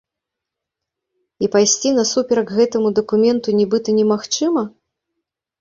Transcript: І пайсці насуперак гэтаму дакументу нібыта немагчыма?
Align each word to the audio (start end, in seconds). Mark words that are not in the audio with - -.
І 1.45 1.49
пайсці 1.55 1.93
насуперак 1.99 2.47
гэтаму 2.61 2.89
дакументу 3.01 3.47
нібыта 3.59 3.89
немагчыма? 3.99 4.69